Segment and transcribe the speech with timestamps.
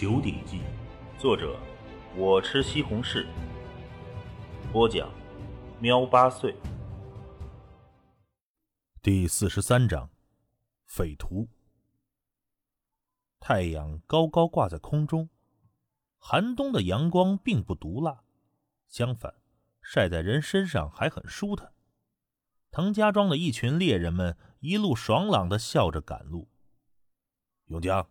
[0.00, 0.60] 九鼎记》，
[1.20, 1.58] 作者
[2.16, 3.26] 我吃西红柿，
[4.72, 5.12] 播讲
[5.80, 6.54] 喵八岁。
[9.02, 10.08] 第四十三章，
[10.84, 11.48] 匪徒。
[13.40, 15.30] 太阳高高挂在空中，
[16.16, 18.22] 寒冬的阳光并不毒辣，
[18.86, 19.34] 相反，
[19.82, 21.72] 晒在人身上还很舒坦。
[22.70, 26.48] 滕家庄的一群猎人们一路爽朗的笑着赶路。
[27.64, 28.08] 永江。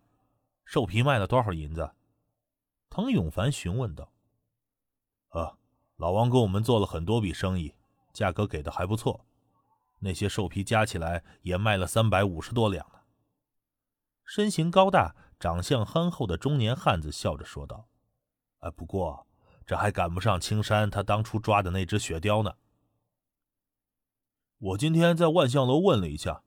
[0.68, 1.92] 兽皮卖了多少银子？
[2.90, 4.12] 滕永凡询问道。
[5.32, 5.56] “啊，
[5.96, 7.74] 老王跟我们做了很多笔生意，
[8.12, 9.24] 价格给的还不错。
[10.00, 12.98] 那些兽皮加起来也卖了三百五十多两呢。”
[14.26, 17.88] 身形高大、长相憨厚的中年汉子笑着说道
[18.60, 19.26] ：“啊，不过
[19.64, 22.56] 这还赶不上青山他当初抓的那只雪貂呢。
[24.58, 26.42] 我今天在万象楼问了一下，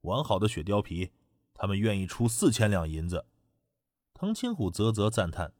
[0.00, 1.12] 完好的雪貂皮，
[1.52, 3.26] 他们愿意出四千两银子。”
[4.18, 5.52] 藤青虎啧啧赞叹：“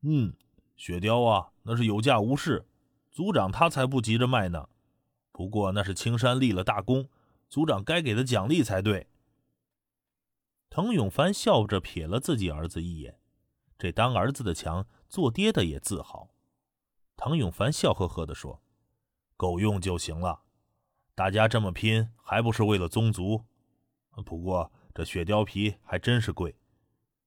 [0.00, 0.32] 嗯，
[0.76, 2.66] 雪貂啊，那是有价无市，
[3.12, 4.70] 族长他才不急着卖呢。
[5.30, 7.10] 不过那是青山立了大功，
[7.50, 9.08] 族长该给的奖励才对。”
[10.70, 13.20] 滕永凡笑着瞥了自己儿子一眼，
[13.76, 16.30] 这当儿子的强，做爹的也自豪。
[17.14, 18.62] 滕永凡笑呵呵地说
[19.36, 20.40] ：“够用就行了，
[21.14, 23.44] 大家这么拼，还不是为了宗族？
[24.24, 26.56] 不过这雪貂皮还真是贵。”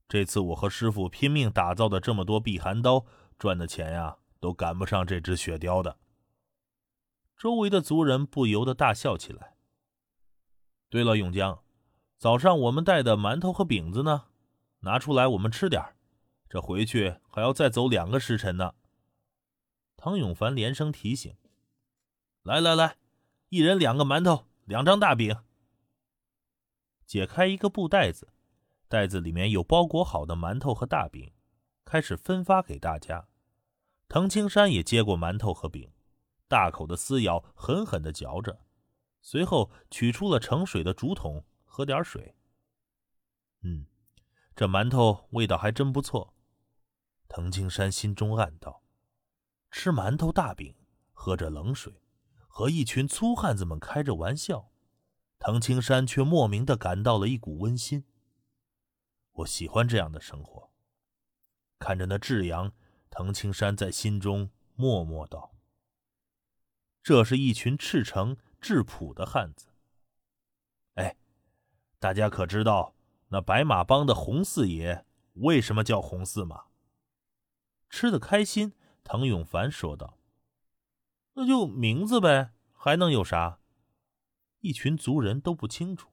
[0.09, 3.05] 这次我和师傅拼命打造的这么多避寒刀，
[3.37, 5.99] 赚的钱呀，都赶不上这只雪貂的。
[7.37, 9.55] 周围的族人不由得大笑起来。
[10.89, 11.63] 对了，永江，
[12.17, 14.25] 早上我们带的馒头和饼子呢？
[14.79, 15.83] 拿出来我们吃点
[16.49, 18.73] 这回去还要再走两个时辰呢。
[19.95, 21.35] 唐永凡连声提醒
[22.41, 22.95] ：“来来来，
[23.49, 25.37] 一人两个馒头，两张大饼。”
[27.05, 28.29] 解开一个布袋子。
[28.89, 31.31] 袋子里面有包裹好的馒头和大饼，
[31.85, 33.27] 开始分发给大家。
[34.07, 35.91] 藤青山也接过馒头和饼，
[36.47, 38.65] 大口的撕咬，狠狠的嚼着，
[39.21, 42.35] 随后取出了盛水的竹筒，喝点水。
[43.61, 43.85] 嗯，
[44.55, 46.33] 这馒头味道还真不错。
[47.27, 48.81] 藤青山心中暗道：
[49.69, 50.73] 吃馒头大饼，
[51.13, 52.01] 喝着冷水，
[52.47, 54.71] 和一群粗汉子们开着玩笑，
[55.37, 58.03] 藤青山却莫名的感到了一股温馨。
[59.33, 60.69] 我喜欢这样的生活。
[61.77, 62.73] 看着那志阳，
[63.09, 65.55] 滕青山在心中默默道
[67.01, 69.67] ：“这是一群赤诚质朴的汉子。”
[70.95, 71.15] 哎，
[71.99, 72.95] 大家可知道
[73.29, 76.65] 那白马帮的洪四爷为什么叫洪四吗？
[77.89, 78.73] 吃的开心，
[79.05, 80.17] 滕永凡说道
[81.35, 83.59] ：“那就名字呗，还能有啥？”
[84.59, 86.11] 一群族人都不清楚。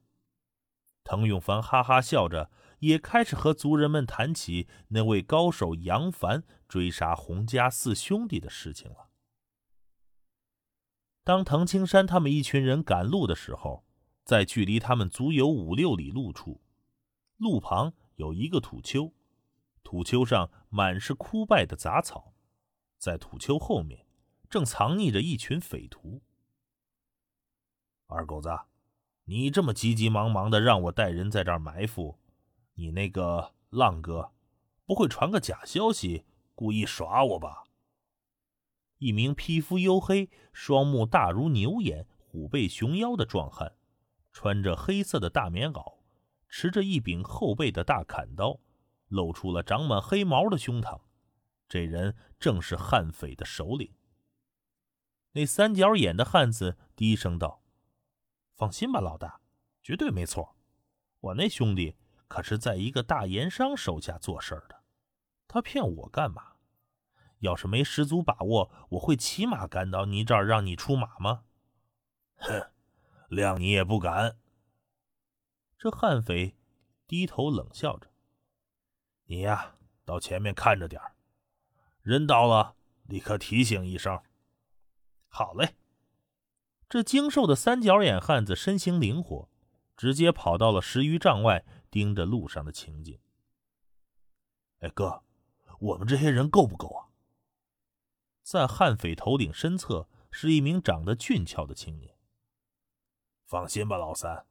[1.03, 2.53] 滕永凡哈哈笑着。
[2.81, 9.11] 也开始和族人们谈起那位高手杨凡追杀洪家四兄弟的事情了。
[11.25, 13.85] 当滕青山他们一群人赶路的时候，
[14.25, 16.63] 在距离他们足有五六里路处，
[17.37, 19.13] 路旁有一个土丘，
[19.83, 22.35] 土丘上满是枯败的杂草，
[22.99, 24.07] 在土丘后面
[24.49, 26.23] 正藏匿着一群匪徒。
[28.07, 28.51] 二狗子，
[29.25, 32.21] 你这么急急忙忙的让我带人在这儿埋伏。
[32.79, 34.33] 你那个浪哥，
[34.85, 37.65] 不会传个假消息，故意耍我吧？
[38.99, 43.75] 一名皮肤黝黑、双目大如牛眼、虎背熊腰的壮汉，
[44.31, 46.01] 穿着黑色的大棉袄，
[46.49, 48.61] 持着一柄后背的大砍刀，
[49.09, 51.01] 露出了长满黑毛的胸膛。
[51.67, 53.95] 这人正是悍匪的首领。
[55.33, 57.63] 那三角眼的汉子低声道
[58.55, 59.41] ：“放心吧，老大，
[59.83, 60.57] 绝对没错。
[61.21, 61.97] 我那兄弟。”
[62.29, 64.83] 可是在一个大盐商手下做事的，
[65.47, 66.55] 他骗我干嘛？
[67.41, 71.45] 要是没十足把握，我会骑马赶到你这儿让你出马吗？
[72.37, 72.71] 哼，
[73.29, 74.39] 谅你也不敢。
[75.79, 76.57] 这悍匪
[77.07, 78.11] 低头冷笑着
[79.29, 81.01] ：“你呀，到前面看着点
[82.01, 84.21] 人到了立刻提醒一声。”
[85.29, 85.77] 好嘞。
[86.89, 89.51] 这精瘦的三角眼汉子身形灵活，
[89.97, 91.65] 直接跑到了十余丈外。
[91.97, 93.19] 盯着路上的情景。
[94.81, 95.23] 哎哥，
[95.81, 97.09] 我们这些人够不够啊？
[98.43, 102.15] 在悍匪头顶身侧是一名长得俊俏的青年。
[103.47, 104.45] 放心吧，老三，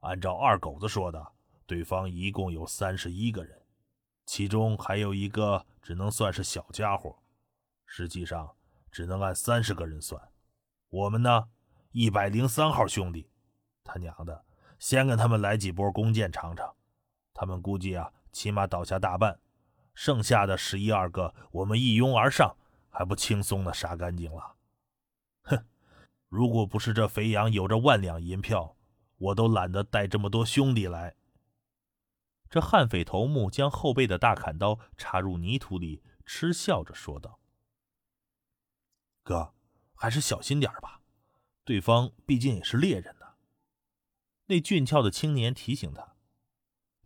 [0.00, 1.32] 按照二狗子说的，
[1.66, 3.66] 对方一共有三十一个人，
[4.24, 7.22] 其中还有一个只能算是小家伙，
[7.84, 8.56] 实际上
[8.90, 10.32] 只能按三十个人算。
[10.88, 11.50] 我们呢，
[11.90, 13.28] 一百零三号兄弟，
[13.84, 14.46] 他娘的！
[14.80, 16.74] 先跟他们来几波弓箭尝尝，
[17.34, 19.38] 他们估计啊起码倒下大半，
[19.94, 22.56] 剩下的十一二个，我们一拥而上，
[22.88, 24.56] 还不轻松的杀干净了？
[25.42, 25.66] 哼！
[26.30, 28.74] 如果不是这肥羊有着万两银票，
[29.18, 31.14] 我都懒得带这么多兄弟来。
[32.48, 37.38] 这悍匪头目将后背的大砍刀插入泥土里，嗤笑着说道
[39.22, 39.52] ：“哥，
[39.94, 41.02] 还是小心点吧，
[41.64, 43.14] 对方毕竟也是猎人。”
[44.50, 46.16] 那俊俏的青年提醒他：“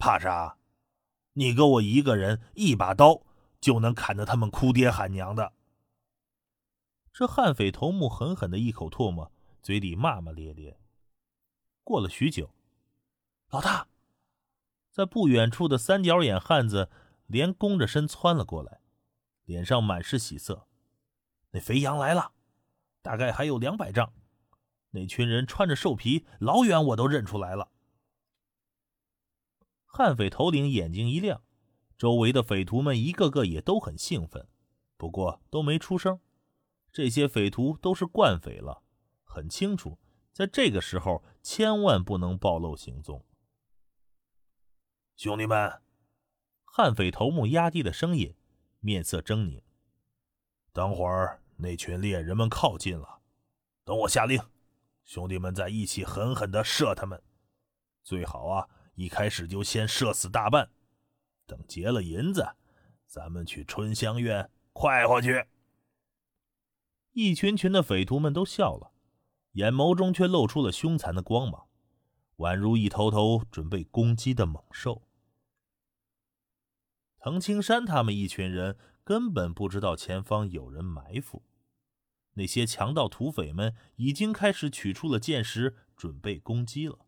[0.00, 0.56] 怕啥？
[1.34, 3.20] 你哥我一个人，一把刀
[3.60, 5.52] 就能砍得他们哭爹喊娘的。”
[7.12, 9.30] 这悍匪头目狠狠的一口唾沫，
[9.60, 10.80] 嘴里骂骂咧咧。
[11.82, 12.54] 过了许久，
[13.50, 13.88] 老大，
[14.90, 16.90] 在不远处的三角眼汉子
[17.26, 18.80] 连弓着身窜了过来，
[19.44, 20.66] 脸上满是喜色。
[21.50, 22.32] 那肥羊来了，
[23.02, 24.14] 大概还有两百丈。
[24.94, 27.72] 那群人穿着兽皮，老远我都认出来了。
[29.86, 31.42] 悍匪头领眼睛一亮，
[31.98, 34.48] 周围的匪徒们一个个也都很兴奋，
[34.96, 36.20] 不过都没出声。
[36.92, 38.84] 这些匪徒都是惯匪了，
[39.24, 39.98] 很清楚，
[40.32, 43.26] 在这个时候千万不能暴露行踪。
[45.16, 45.82] 兄弟们，
[46.64, 48.36] 悍匪头目压低了声音，
[48.78, 49.60] 面色狰狞
[50.72, 53.22] ：“等会儿那群猎人们靠近了，
[53.84, 54.40] 等我下令，
[55.04, 57.22] 兄弟们再一起狠狠的射他们。
[58.02, 60.70] 最好啊，一开始就先射死大半，
[61.46, 62.56] 等结了银子，
[63.06, 65.46] 咱们去春香院快活去。”
[67.12, 68.92] 一群群的匪徒们都笑了，
[69.52, 71.68] 眼眸中却露出了凶残的光芒，
[72.38, 75.06] 宛如一头头准备攻击的猛兽。
[77.18, 81.42] 藤青山他们一群人根本不知道前方有人埋伏，
[82.34, 87.06] 那些强盗土匪们已经开始取出了箭石，准备攻击了。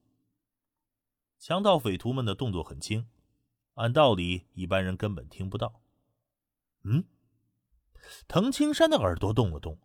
[1.38, 3.08] 强盗匪徒们的动作很轻，
[3.75, 5.82] 按道理一般人根本听不到。
[6.82, 7.05] 嗯，
[8.26, 9.78] 藤青山的耳朵动了动。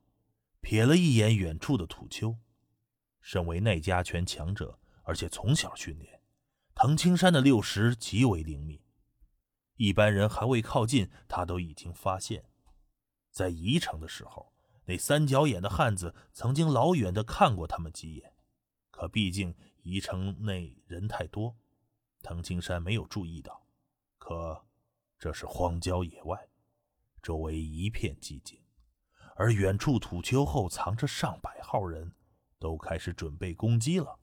[0.64, 2.38] 瞥了一眼远处的土丘，
[3.20, 6.22] 身为内家拳强者，而且从小训练，
[6.76, 8.80] 藤青山的六识极为灵敏，
[9.78, 12.46] 一般人还未靠近，他都已经发现。
[13.32, 14.54] 在宜城的时候，
[14.92, 18.34] 那三角眼的汉子曾经老远的看过他们几眼，
[18.90, 21.56] 可毕竟宜城内人太多，
[22.22, 23.66] 藤青山没有注意到。
[24.18, 24.66] 可
[25.18, 26.50] 这是荒郊野外，
[27.24, 28.62] 周围一片寂静。
[29.38, 32.14] 而远处土丘后藏着上百号人，
[32.60, 34.20] 都开始准备攻击了。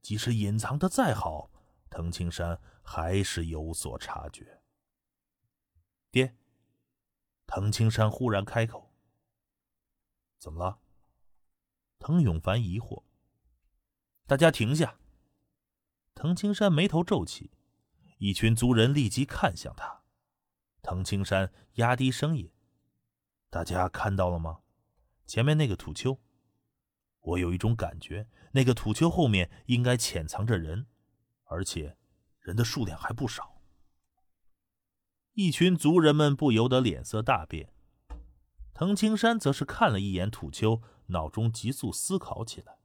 [0.00, 1.50] 即使隐藏的再好，
[1.90, 4.62] 藤青山还是有所察觉。
[6.12, 6.36] 爹，
[7.44, 8.94] 藤青山忽然开口
[10.38, 10.80] ：“怎么了？”
[11.98, 13.04] 藤永凡疑惑。
[14.26, 14.98] 大家停下。
[16.14, 17.50] 藤青山眉头皱起，
[18.18, 20.02] 一群族人立即看向他。
[20.82, 22.50] 藤青山压低声音。
[23.50, 24.60] 大家看到了吗？
[25.26, 26.20] 前面那个土丘，
[27.20, 30.86] 我有一种感觉，那个土丘后面应该潜藏着人，
[31.44, 31.96] 而且
[32.40, 33.60] 人的数量还不少。
[35.32, 37.74] 一群族人们不由得脸色大变，
[38.78, 42.76] 藤青山则是看了一眼土丘，脑中急速思考起来。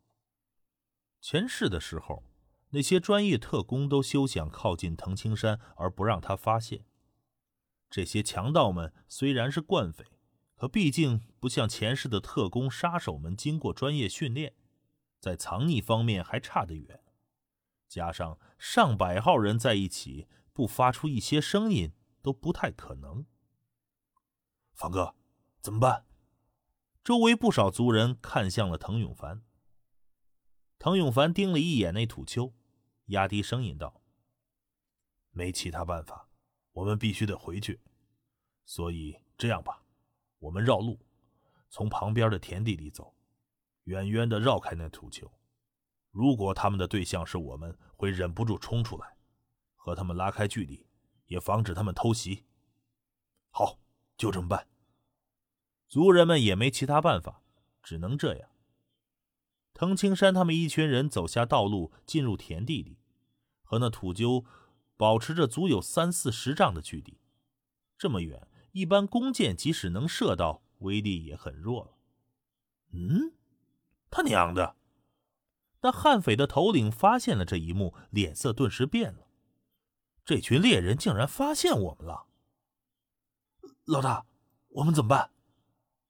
[1.20, 2.24] 前世的时候，
[2.70, 6.86] 那些专业特工都休想靠近藤青山而不让他发现。
[7.90, 10.06] 这些强盗们虽然是惯匪。
[10.56, 14.54] 可毕竟不像前世的特工杀手们经过专业训练，
[15.20, 17.02] 在藏匿方面还差得远。
[17.90, 23.26] 加上上百号人在一起，不发出一些声音都不太可能。
[24.72, 25.16] 方哥，
[25.62, 26.06] 怎么办？
[27.04, 29.44] 周围不少族人看向了滕永凡。
[30.80, 32.54] 滕永凡盯了一眼那土丘，
[33.06, 34.02] 压低声音道
[35.30, 36.30] ：“没其他办法，
[36.72, 37.80] 我们必须得回去。
[38.66, 39.84] 所以这样吧。”
[40.42, 41.00] 我们绕路，
[41.70, 43.16] 从旁边的田地里走，
[43.84, 45.32] 远远的绕开那土丘。
[46.10, 49.16] 如果他们的对象是我们，会忍不住冲出来，
[49.76, 50.88] 和他们拉开距离，
[51.28, 52.44] 也防止他们偷袭。
[53.52, 53.78] 好，
[54.18, 54.68] 就这么办。
[55.92, 57.44] 族人们也没其他办法，
[57.84, 58.50] 只能这样。
[59.74, 62.98] 藤青山他们一群人走下道路，进入田地里，
[63.62, 64.46] 和那土丘
[64.96, 67.20] 保持着足有三四十丈的距离。
[67.98, 68.48] 这么远。
[68.72, 71.98] 一般弓箭即使能射到，威力也很弱了。
[72.94, 73.34] 嗯，
[74.10, 74.78] 他娘的！
[75.82, 79.28] 那悍匪的头领发现了这一幕，脸色顿时变了。
[80.24, 82.28] 这群猎人竟然发现我们了！
[83.84, 84.26] 老大，
[84.70, 85.32] 我们怎么办？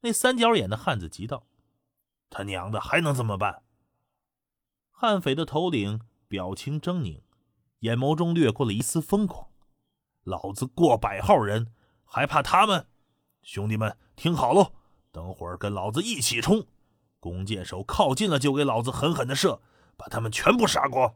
[0.02, 1.48] 那三角眼的汉子急道
[2.30, 3.64] ：“他娘的，还能怎么办？”
[4.90, 7.22] 悍匪的头领表情狰狞，
[7.80, 9.50] 眼眸中掠过了一丝疯狂。
[10.24, 12.88] 老子过百号人，还怕他们？
[13.42, 14.74] 兄弟们，听好喽！
[15.12, 16.68] 等会儿跟老子一起冲！
[17.20, 19.62] 弓箭手靠近了，就给老子狠狠的射，
[19.98, 21.16] 把他们全部杀光！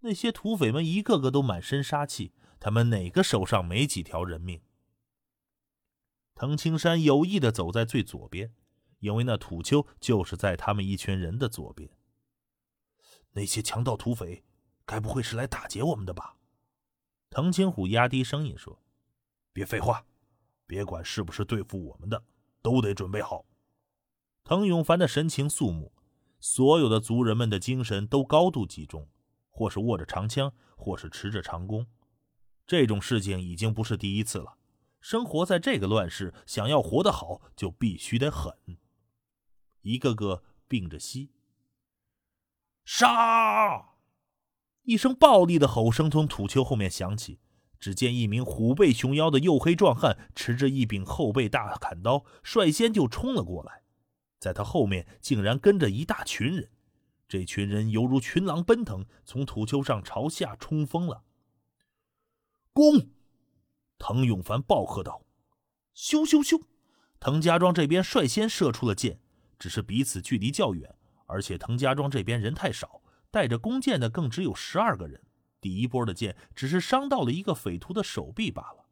[0.00, 4.60] 那些土匪们一个个都满身杀气，他们哪个手上没几条人命？
[6.34, 8.52] 藤青山有意的走在最左边，
[8.98, 11.90] 因为那土丘就是在他们一群人的左边。
[13.32, 14.44] 那些强盗土匪，
[14.84, 16.36] 该不会是来打劫我们的吧？
[17.30, 18.80] 藤青虎压低声音说
[19.52, 20.04] ：“别废话，
[20.66, 22.24] 别管是不是对付我们的，
[22.62, 23.44] 都得准备好。”
[24.44, 25.92] 滕永凡的神情肃穆，
[26.38, 29.08] 所有的族人们的精神都高度集中，
[29.50, 31.86] 或是握着长枪，或是持着长弓。
[32.66, 34.58] 这种事情已经不是第一次了。
[35.04, 38.56] 生活在这个乱世，想要活得好，就必须得狠。
[39.82, 41.30] 一个个并着膝，
[42.86, 43.96] 杀！
[44.84, 47.38] 一声暴力的吼声从土丘后面响起。
[47.78, 53.82] 只见一名虎背熊腰的黝黑壮汉，持着一柄后背大砍刀，率先就冲了过来。
[54.40, 56.70] 在他后面竟然跟着一大群人，
[57.28, 61.24] 这群人犹如群狼奔腾，从土丘上朝下冲锋了。
[62.72, 63.10] 攻！
[63.98, 65.24] 滕永凡暴喝道
[65.96, 66.60] ：“咻咻咻！”
[67.20, 69.18] 滕家庄这边率先射出了箭，
[69.58, 70.94] 只是彼此距离较远，
[71.26, 75.22] 而且滕家庄这边人太少，带着弓箭的更只有十二个人。
[75.60, 78.84] 第一波的箭只是伤到了一个匪徒的手臂罢了。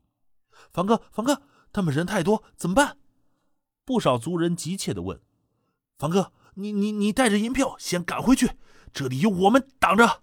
[0.72, 1.42] 凡哥，凡哥，
[1.72, 2.96] 他们人太多，怎么办？
[3.84, 5.20] 不少族人急切地问。
[5.98, 8.52] 凡哥，你你你带着银票先赶回去，
[8.92, 10.22] 这里有我们挡着。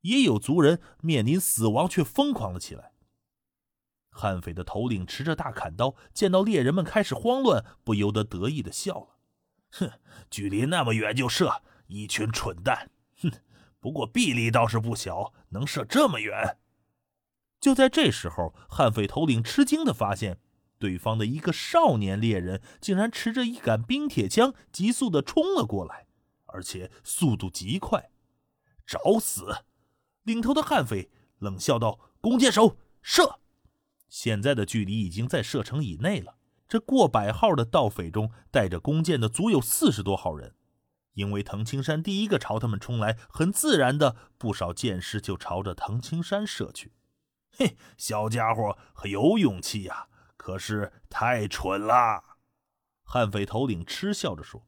[0.00, 2.91] 也有族人面临死亡却疯狂了起来。
[4.12, 9.16] 悍匪的头领持着大砍刀，见到猎人们开始慌乱，不由得得意的笑了
[9.72, 9.90] ：“哼，
[10.30, 12.90] 距离那么远就射，一群蠢蛋！
[13.20, 13.32] 哼，
[13.80, 16.58] 不过臂力倒是不小，能射这么远。”
[17.58, 20.38] 就在这时候，悍匪头领吃惊的发现。
[20.78, 26.08] 对方的一个少年猎人竟然持着一杆冰铁枪，急速的冲了过来，
[26.46, 28.10] 而且速度极快。
[28.84, 29.64] 找死！
[30.24, 33.38] 领头的悍匪冷笑道：“弓箭手，射！”
[34.12, 36.34] 现在的距离已经在射程以内了。
[36.68, 40.54] 这过百号的盗匪中，带着弓箭的足有四十多号人。
[41.14, 46.92] 因为藤青山第一个朝他们冲来，很自然的，不少箭矢就朝着藤青山射去。
[47.50, 50.08] 嘿，小家伙很有勇气呀！
[50.36, 52.22] 可是太蠢了，
[53.04, 54.66] 悍匪头领嗤笑着说：“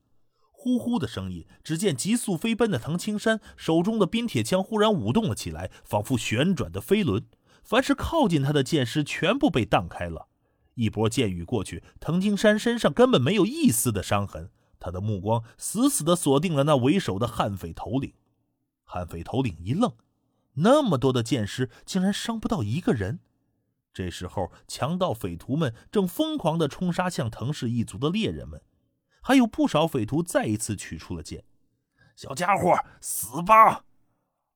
[0.51, 7.27] 呼呼的声音。”只见急速飞奔的藤青山手中的冰铁枪忽然舞动了起来，仿佛旋转的飞轮。
[7.65, 10.29] 凡是靠近他的剑师全部被荡开了。
[10.75, 14.51] 一波箭雨过去，藤青山身上根本没有一丝的伤痕。
[14.79, 18.13] 他的目光死死地锁定了那为首的悍匪头领。
[18.85, 19.95] 悍匪头领一愣：
[20.55, 23.21] 那么多的剑师，竟然伤不到一个人。
[23.95, 28.61] 这时候，强盗匪徒们正疯狂地冲杀向藤氏一族的猎人们，
[29.23, 31.45] 还有不少匪徒再一次取出了剑。
[32.15, 33.85] 小家伙，死吧！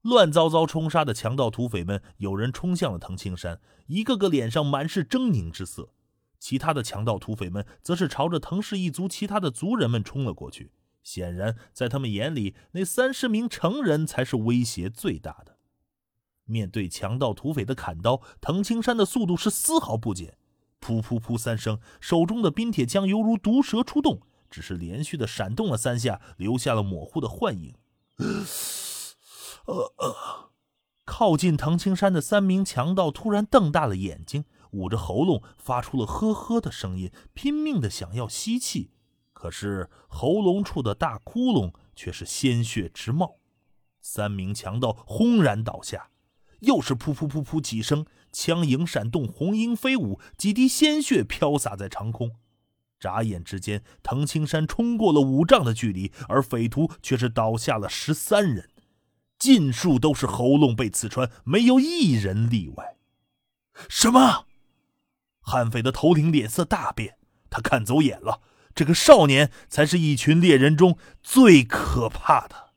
[0.02, 5.90] 乱糟糟冲杀的强盗土匪们，有人冲向了藤青山，一个个脸上满是狰狞之色；
[6.38, 10.72] 其他的强盗土匪们则是朝着藤氏一族其他的族人们冲了过去。
[11.02, 15.56] 显然，在他们眼里，那三十名成人才是威胁最大的。
[16.44, 20.38] 面对强盗土匪的砍刀，藤青山的速度是丝毫不减。
[20.80, 27.74] 噗噗噗三声，手中的冰铁枪犹如毒蛇出洞，只是连续的闪动了三下，留下了模糊的幻影。
[29.68, 30.50] 呃呃，
[31.04, 38.90] 靠近藤青山的三名强盗突然瞪大了眼睛，捂着喉咙，发出了呵呵的声音，拼命的想要吸气，
[39.34, 43.37] 可是喉咙处的大窟窿却是鲜血直冒。
[44.00, 46.08] 三名强盗轰然倒下。
[46.60, 52.32] 又是噗噗噗噗几声，枪影闪动，红缨飞舞，几滴鲜血飘洒在长空。
[52.98, 58.68] 眨眼之间，藤青山冲过了五丈的距离，而匪徒却是倒下了十三人，
[59.38, 62.97] 尽数都是喉咙被刺穿，没有一人例外。
[63.88, 64.47] 什么？
[65.40, 67.16] 悍匪的头领脸色大变，
[67.49, 68.40] 他看走眼了，
[68.75, 72.67] 这个少年才是一群猎人中最可怕的。